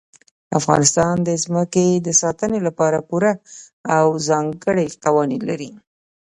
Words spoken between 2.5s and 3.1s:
لپاره